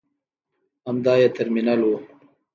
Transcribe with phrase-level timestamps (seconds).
[0.87, 1.91] همدا یې ترمینل و.